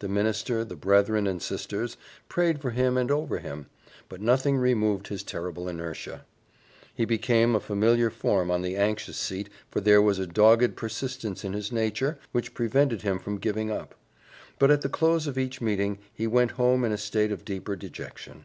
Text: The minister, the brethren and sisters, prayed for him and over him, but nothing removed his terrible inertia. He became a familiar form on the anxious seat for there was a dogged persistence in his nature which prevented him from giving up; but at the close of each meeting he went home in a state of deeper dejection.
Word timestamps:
The 0.00 0.08
minister, 0.10 0.66
the 0.66 0.76
brethren 0.76 1.26
and 1.26 1.40
sisters, 1.40 1.96
prayed 2.28 2.60
for 2.60 2.72
him 2.72 2.98
and 2.98 3.10
over 3.10 3.38
him, 3.38 3.70
but 4.10 4.20
nothing 4.20 4.58
removed 4.58 5.08
his 5.08 5.22
terrible 5.22 5.66
inertia. 5.66 6.26
He 6.94 7.06
became 7.06 7.54
a 7.56 7.60
familiar 7.60 8.10
form 8.10 8.50
on 8.50 8.60
the 8.60 8.76
anxious 8.76 9.16
seat 9.16 9.48
for 9.70 9.80
there 9.80 10.02
was 10.02 10.18
a 10.18 10.26
dogged 10.26 10.76
persistence 10.76 11.42
in 11.42 11.54
his 11.54 11.72
nature 11.72 12.18
which 12.32 12.52
prevented 12.52 13.00
him 13.00 13.18
from 13.18 13.38
giving 13.38 13.70
up; 13.70 13.94
but 14.58 14.70
at 14.70 14.82
the 14.82 14.90
close 14.90 15.26
of 15.26 15.38
each 15.38 15.62
meeting 15.62 16.00
he 16.12 16.26
went 16.26 16.50
home 16.60 16.84
in 16.84 16.92
a 16.92 16.98
state 16.98 17.32
of 17.32 17.46
deeper 17.46 17.76
dejection. 17.76 18.44